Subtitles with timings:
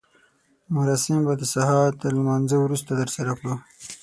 [0.75, 3.53] مراسم به د سهار تر لمانځه وروسته ترسره کړو.